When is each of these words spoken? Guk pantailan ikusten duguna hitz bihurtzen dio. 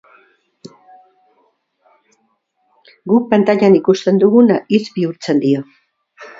Guk 3.13 3.29
pantailan 3.35 3.79
ikusten 3.83 4.21
duguna 4.27 4.61
hitz 4.77 4.85
bihurtzen 4.99 5.47
dio. 5.49 5.67